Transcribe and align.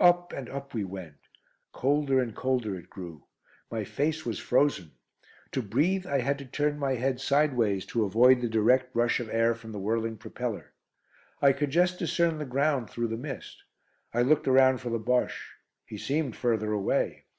Up 0.00 0.32
and 0.32 0.48
up 0.48 0.72
we 0.72 0.84
went. 0.84 1.18
Colder 1.70 2.18
and 2.18 2.34
colder 2.34 2.78
it 2.78 2.88
grew. 2.88 3.26
My 3.70 3.84
face 3.84 4.24
was 4.24 4.38
frozen. 4.38 4.92
To 5.52 5.60
breathe, 5.60 6.06
I 6.06 6.20
had 6.20 6.38
to 6.38 6.46
turn 6.46 6.78
my 6.78 6.92
head 6.94 7.20
sideways 7.20 7.84
to 7.88 8.04
avoid 8.04 8.40
the 8.40 8.48
direct 8.48 8.96
rush 8.96 9.20
of 9.20 9.28
air 9.28 9.54
from 9.54 9.72
the 9.72 9.78
whirling 9.78 10.16
propeller. 10.16 10.72
I 11.42 11.52
could 11.52 11.68
just 11.72 11.98
discern 11.98 12.38
the 12.38 12.46
ground 12.46 12.88
through 12.88 13.08
the 13.08 13.18
mist. 13.18 13.64
I 14.14 14.22
looked 14.22 14.48
around 14.48 14.78
for 14.78 14.88
the 14.88 14.98
Bosche. 14.98 15.56
He 15.84 15.98
seemed 15.98 16.36
further 16.36 16.72
away. 16.72 17.26